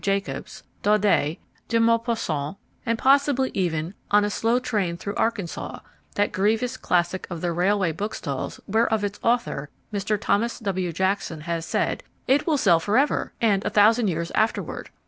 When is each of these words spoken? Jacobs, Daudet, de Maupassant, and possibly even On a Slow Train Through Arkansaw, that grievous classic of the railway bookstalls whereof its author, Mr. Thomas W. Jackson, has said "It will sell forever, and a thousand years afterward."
Jacobs, 0.03 0.63
Daudet, 0.81 1.37
de 1.67 1.79
Maupassant, 1.79 2.57
and 2.87 2.97
possibly 2.97 3.51
even 3.53 3.93
On 4.09 4.25
a 4.25 4.31
Slow 4.31 4.57
Train 4.57 4.97
Through 4.97 5.13
Arkansaw, 5.13 5.79
that 6.15 6.31
grievous 6.31 6.75
classic 6.75 7.27
of 7.29 7.41
the 7.41 7.51
railway 7.51 7.91
bookstalls 7.91 8.59
whereof 8.65 9.03
its 9.03 9.19
author, 9.21 9.69
Mr. 9.93 10.19
Thomas 10.19 10.57
W. 10.57 10.91
Jackson, 10.91 11.41
has 11.41 11.67
said 11.67 12.01
"It 12.25 12.47
will 12.47 12.57
sell 12.57 12.79
forever, 12.79 13.33
and 13.39 13.63
a 13.63 13.69
thousand 13.69 14.07
years 14.07 14.31
afterward." 14.31 14.89